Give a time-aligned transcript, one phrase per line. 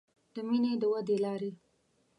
[0.33, 1.51] د مینې د ودې لارې